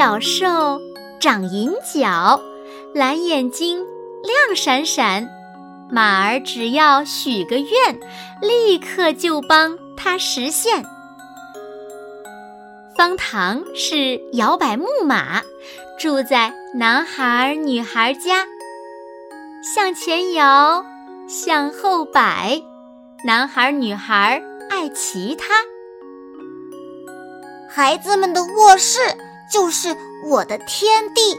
[0.00, 0.80] 独角兽
[1.20, 2.40] 长银角，
[2.94, 3.84] 蓝眼睛
[4.22, 5.28] 亮闪闪，
[5.90, 8.00] 马儿只要许个愿，
[8.40, 10.86] 立刻就帮他实现。
[12.96, 15.42] 方糖是摇摆木马，
[15.98, 18.46] 住在男孩女孩家，
[19.62, 20.82] 向前摇，
[21.28, 22.62] 向后摆，
[23.26, 25.52] 男孩女孩爱骑它。
[27.68, 28.98] 孩子们的卧室。
[29.52, 31.36] 就是我的天地，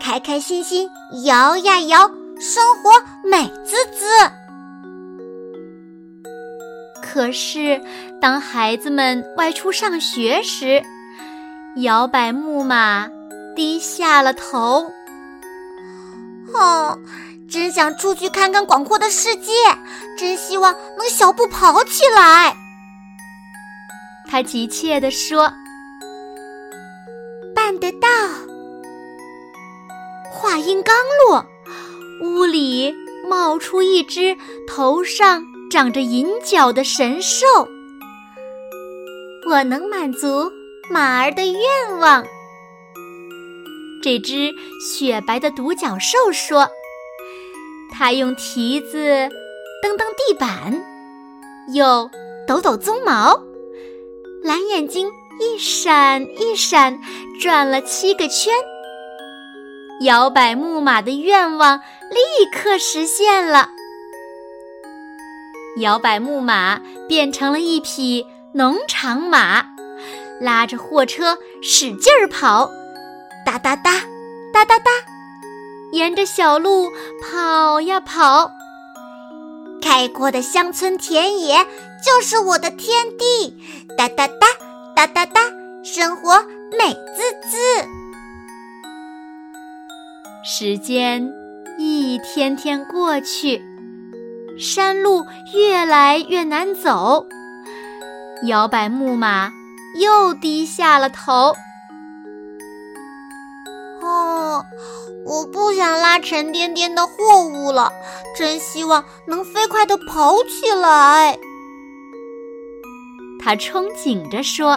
[0.00, 0.90] 开开心心
[1.24, 2.90] 摇呀摇，生活
[3.24, 4.06] 美滋滋。
[7.00, 7.80] 可是，
[8.20, 10.82] 当孩子们外出上学时，
[11.76, 13.08] 摇摆木马
[13.54, 14.90] 低下了头。
[16.54, 16.98] 哦，
[17.48, 19.52] 真想出去看看广阔的世界，
[20.18, 22.54] 真希望能小步跑起来。
[24.28, 25.52] 他急切地说。
[30.68, 31.46] 音刚落，
[32.20, 32.94] 屋里
[33.26, 37.46] 冒出一只头上长着银角的神兽。
[39.48, 40.52] 我能满足
[40.90, 42.22] 马儿的愿望。
[44.02, 46.68] 这只雪白的独角兽说
[47.90, 49.26] ：“它用蹄子
[49.82, 50.84] 蹬蹬地板，
[51.72, 52.10] 又
[52.46, 53.42] 抖抖鬃毛，
[54.42, 57.00] 蓝眼睛。”一闪一闪，
[57.40, 58.52] 转了七个圈。
[60.00, 61.78] 摇摆木马的愿望
[62.10, 63.70] 立刻实现了。
[65.80, 69.66] 摇摆木马变成了一匹农场马，
[70.40, 72.70] 拉着货车使劲儿跑，
[73.44, 73.92] 哒哒哒，
[74.52, 74.90] 哒哒哒，
[75.92, 76.90] 沿着小路
[77.22, 78.52] 跑呀跑。
[79.80, 81.64] 开阔的乡村田野
[82.04, 83.56] 就是我的天地，
[83.96, 84.46] 哒哒哒。
[84.96, 85.40] 哒哒哒，
[85.84, 86.44] 生活
[90.60, 91.32] 时间
[91.78, 93.62] 一天天过去，
[94.58, 95.24] 山路
[95.54, 97.28] 越来越难走，
[98.42, 99.52] 摇摆木马
[100.00, 101.54] 又低下了头。
[104.02, 104.64] 哦，
[105.24, 107.92] 我不想拉沉甸甸的货物了，
[108.36, 111.38] 真希望能飞快的跑起来。
[113.38, 114.76] 他憧憬着说：“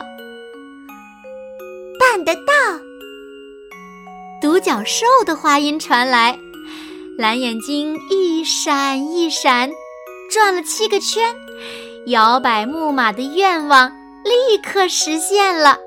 [2.00, 2.42] 办得到！”
[4.52, 6.38] 独角兽的话音传来，
[7.18, 9.72] 蓝眼睛一闪一闪，
[10.30, 11.34] 转了七个圈，
[12.08, 13.90] 摇摆木马的愿望
[14.26, 15.78] 立刻实现了。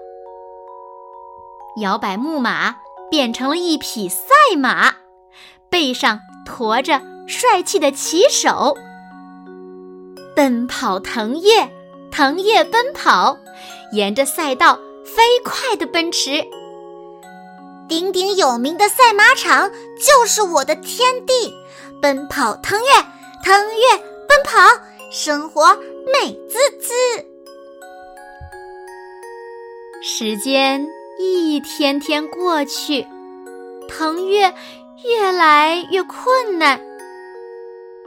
[1.83, 2.77] 摇摆木马
[3.11, 4.95] 变成了一匹赛马，
[5.69, 8.75] 背上驮着帅气的骑手，
[10.35, 11.71] 奔跑腾跃。
[12.11, 13.37] 腾跃奔跑，
[13.93, 16.43] 沿着赛道飞快地奔驰。
[17.89, 21.55] 鼎鼎有名的赛马场就是我的天地，
[22.01, 22.87] 奔跑腾跃，
[23.45, 24.59] 腾跃奔跑，
[25.13, 25.77] 生活
[26.13, 26.95] 美滋滋。
[30.03, 30.87] 时间
[31.19, 33.07] 一天天过去，
[33.89, 34.55] 腾跃
[35.05, 36.81] 越来越困难，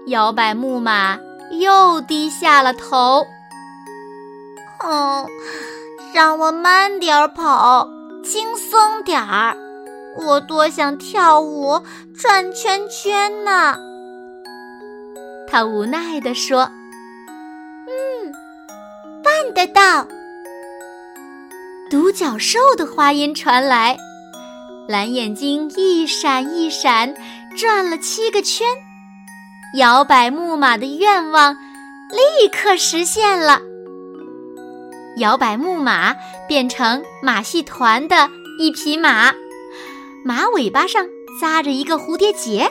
[0.08, 1.20] 摇摆木马
[1.52, 3.26] 又低下了头。
[4.84, 5.28] 哦，
[6.14, 7.90] 让我慢点儿跑，
[8.24, 9.56] 轻松点儿。
[10.18, 11.82] 我多想跳舞、
[12.14, 13.78] 转圈圈呢。
[15.48, 16.70] 他无奈地说
[17.88, 18.32] ：“嗯，
[19.24, 20.08] 办得到。”
[21.90, 23.98] 独角兽的话音传来，
[24.90, 27.14] 蓝眼睛一闪一闪，
[27.58, 28.68] 转了七个圈，
[29.76, 33.62] 摇摆木马的愿望立刻实现了。
[35.18, 36.14] 摇摆木马
[36.48, 38.30] 变成马戏团的
[38.60, 39.34] 一匹马，
[40.28, 41.08] 马尾巴上
[41.40, 42.70] 扎着一个蝴蝶结。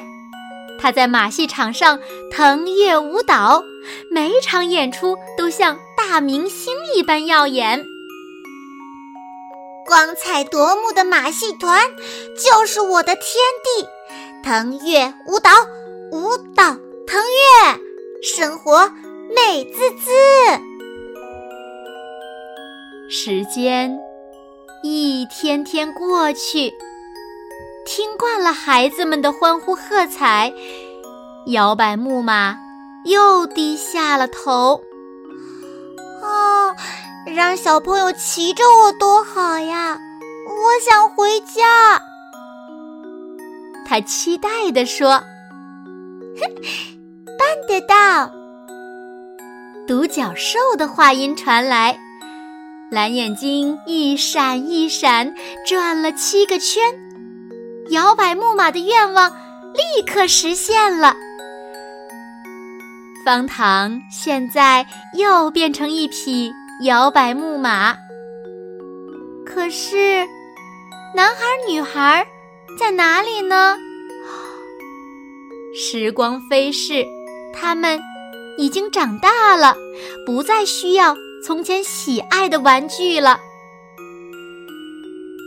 [0.78, 1.98] 它在马戏场上
[2.30, 3.64] 腾跃舞蹈，
[4.10, 7.82] 每场演出都像大明星一般耀眼。
[9.86, 11.80] 光彩夺目的马戏团
[12.36, 13.24] 就是我的天
[13.64, 13.88] 地，
[14.44, 15.50] 腾跃舞蹈，
[16.12, 16.76] 舞蹈
[17.06, 17.80] 腾跃，
[18.22, 18.92] 生活
[19.34, 20.10] 美滋滋。
[23.08, 23.98] 时间
[24.82, 26.70] 一天天过去，
[27.86, 30.52] 听惯了孩子们的欢呼喝彩，
[31.46, 32.58] 摇摆木马
[33.04, 34.82] 又低下了头。
[36.20, 36.74] 啊，
[37.24, 39.96] 让小朋友骑着我多好呀！
[40.48, 42.02] 我想回家。
[43.86, 45.22] 他期待地说
[47.38, 48.32] ：“办得到。”
[49.86, 51.96] 独角兽的话音传来，
[52.90, 55.32] 蓝眼睛一闪一闪，
[55.64, 56.82] 转了七个圈，
[57.90, 59.30] 摇摆木马的愿望
[59.74, 61.14] 立刻实现了。
[63.24, 66.52] 方糖现在又变成一匹
[66.82, 67.96] 摇摆木马。
[69.44, 70.26] 可是，
[71.14, 72.26] 男孩女孩
[72.78, 73.76] 在哪里呢？
[75.74, 77.04] 时光飞逝，
[77.54, 78.00] 他们。
[78.58, 79.76] 已经长大了，
[80.24, 83.38] 不再需要从前喜爱的玩具了。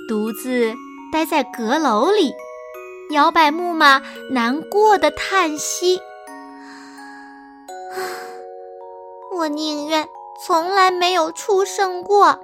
[0.07, 0.75] 独自
[1.11, 2.33] 待在阁楼里，
[3.11, 4.01] 摇摆木马，
[4.31, 5.99] 难过的叹息
[9.35, 10.07] ：“我宁愿
[10.45, 12.39] 从来没有出生过。”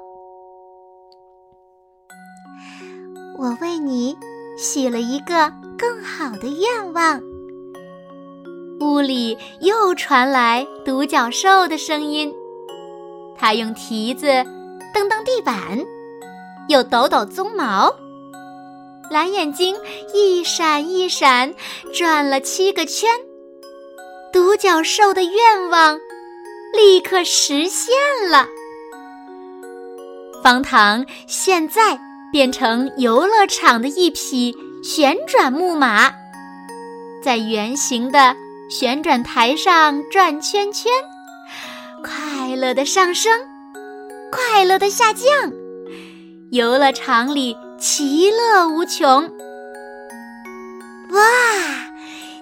[3.38, 4.18] 我为你
[4.58, 7.22] 许了一个更好的愿望。
[8.80, 12.34] 屋里又传来独角兽的声音，
[13.38, 14.28] 它用蹄子
[14.94, 15.86] 蹬蹬地板，
[16.68, 17.94] 又抖抖鬃毛，
[19.12, 19.76] 蓝眼睛
[20.14, 21.54] 一闪一闪，
[21.94, 23.10] 转了七个圈。
[24.32, 25.98] 独角兽的愿望
[26.76, 27.94] 立刻实现
[28.30, 28.48] 了。
[30.44, 32.00] 方糖现在
[32.32, 36.12] 变成游乐场的一匹旋转木马，
[37.24, 38.36] 在圆形的。
[38.68, 40.92] 旋转台上转圈圈，
[42.04, 43.32] 快乐的上升，
[44.32, 45.54] 快乐的下降，
[46.50, 49.24] 游乐场里其乐无穷。
[51.12, 51.22] 哇，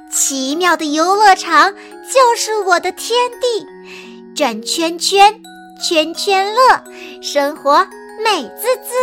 [0.09, 3.68] 奇妙的游乐场就是我的天地，
[4.35, 5.41] 转圈圈，
[5.81, 6.83] 圈圈乐，
[7.21, 7.85] 生活
[8.24, 8.94] 美滋滋。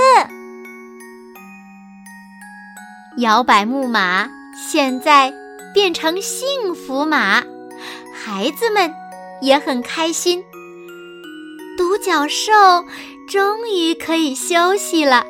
[3.19, 4.29] 摇摆木马，
[4.71, 5.32] 现在。
[5.73, 7.44] 变成幸福马，
[8.12, 8.93] 孩子们
[9.41, 10.43] 也很开心。
[11.79, 12.50] 独角兽
[13.29, 15.25] 终于可以休息了，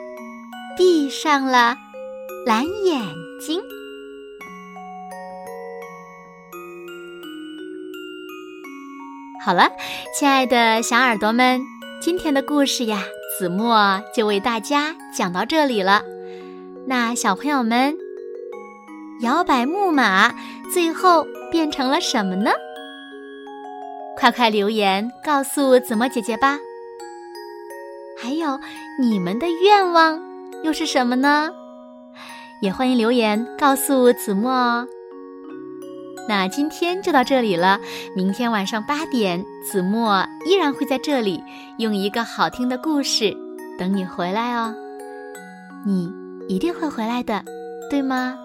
[0.80, 1.76] 闭上了
[2.46, 3.02] 蓝眼
[3.38, 3.60] 睛。
[9.44, 9.70] 好了，
[10.18, 11.60] 亲爱的小耳朵们，
[12.00, 13.02] 今天的故事呀，
[13.38, 16.02] 子墨就为大家讲到这里了。
[16.86, 17.94] 那小朋友们。
[19.20, 20.34] 摇摆木马
[20.72, 22.52] 最后变成了什么呢？
[24.16, 26.58] 快快留言告诉子墨姐姐吧。
[28.18, 28.58] 还有
[28.98, 30.18] 你们的愿望
[30.62, 31.50] 又是什么呢？
[32.60, 34.86] 也欢迎留言告诉子墨哦。
[36.28, 37.80] 那今天就到这里了，
[38.14, 41.42] 明天晚上八点，子墨依然会在这里
[41.78, 43.34] 用一个好听的故事
[43.78, 44.74] 等你回来哦。
[45.86, 46.12] 你
[46.46, 47.42] 一定会回来的，
[47.88, 48.36] 对吗？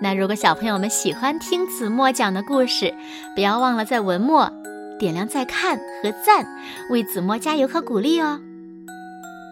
[0.00, 2.92] 那如果小朋友们喜欢听子墨讲的故事，
[3.34, 4.50] 不要忘了在文末
[4.98, 6.46] 点亮再看和赞，
[6.90, 8.40] 为子墨加油和鼓励哦。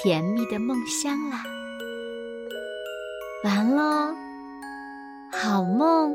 [0.00, 1.42] 甜蜜的梦乡啦！
[3.42, 4.14] 完喽，
[5.32, 6.14] 好梦。